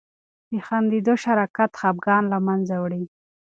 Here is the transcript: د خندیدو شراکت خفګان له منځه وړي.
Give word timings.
د 0.49 0.53
خندیدو 0.67 1.13
شراکت 1.23 1.71
خفګان 1.81 2.23
له 2.33 2.39
منځه 2.47 2.75
وړي. 2.83 3.03